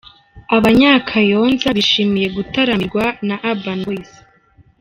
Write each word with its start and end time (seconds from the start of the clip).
Abanya-Kayonza 0.55 1.67
bishimiye 1.77 2.27
gutaramirwa 2.35 3.05
na 3.27 3.35
Urban 3.51 3.79
Boys. 3.85 4.11